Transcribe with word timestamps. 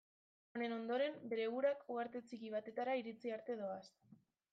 Honen 0.55 0.71
ondoren, 0.77 1.19
bere 1.33 1.45
urak, 1.57 1.83
uharte 1.97 2.21
txiki 2.31 2.49
batetara 2.57 2.97
iritsi 3.03 3.35
arte 3.37 3.59
doaz. 3.61 3.83